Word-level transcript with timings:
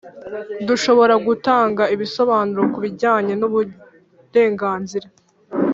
dushobora 0.67 1.13
gutanga 1.27 1.83
ibisobanuro 1.95 2.61
ku 2.73 2.79
bijyanye 2.85 3.33
n'uburenganzira 3.39 5.07